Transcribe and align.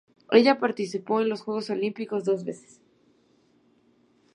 Ella 0.31 0.59
participó 0.59 1.21
en 1.21 1.29
los 1.29 1.41
Juegos 1.43 1.69
Olímpicos 1.69 2.23
dos 2.25 2.43
veces. 2.43 2.81